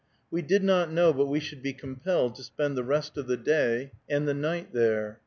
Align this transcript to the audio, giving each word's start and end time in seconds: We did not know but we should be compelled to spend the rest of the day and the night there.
We 0.31 0.41
did 0.41 0.63
not 0.63 0.91
know 0.91 1.13
but 1.13 1.27
we 1.27 1.39
should 1.39 1.61
be 1.61 1.73
compelled 1.73 2.33
to 2.37 2.43
spend 2.43 2.75
the 2.75 2.83
rest 2.83 3.17
of 3.19 3.27
the 3.27 3.37
day 3.37 3.91
and 4.09 4.27
the 4.27 4.33
night 4.33 4.73
there. 4.73 5.19